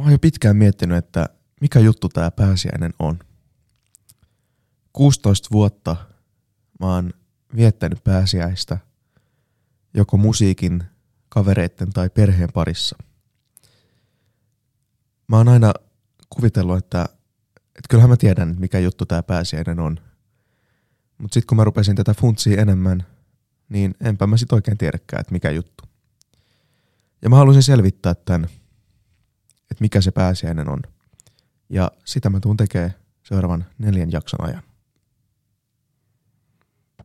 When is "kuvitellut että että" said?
16.30-17.88